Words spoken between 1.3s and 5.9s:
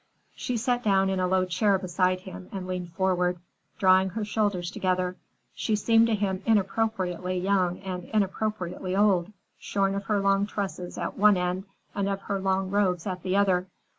chair beside him and leaned forward, drawing her shoulders together. She